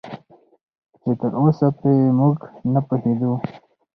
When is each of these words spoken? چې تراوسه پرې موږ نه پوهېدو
چې 1.01 1.09
تراوسه 1.19 1.67
پرې 1.77 1.93
موږ 2.19 2.37
نه 2.73 2.81
پوهېدو 2.87 3.31